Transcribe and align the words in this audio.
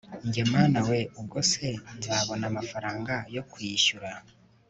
Njye 0.27 0.43
Mana 0.53 0.79
weee 0.87 1.11
ubwo 1.19 1.39
se 1.51 1.67
nzabona 1.97 2.43
amafaranga 2.51 3.13
yo 3.35 3.43
kuyishyura 3.49 4.09